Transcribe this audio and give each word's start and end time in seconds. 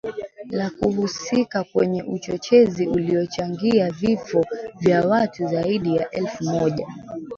la 0.51 0.69
kuhusika 0.69 1.63
kwenye 1.63 2.03
uchochezi 2.03 2.87
uliochangia 2.87 3.91
vifo 3.91 4.45
vya 4.79 5.01
watu 5.07 5.47
zaidi 5.47 5.95
ya 5.95 6.11
elfu 6.11 6.43
moja 6.43 6.87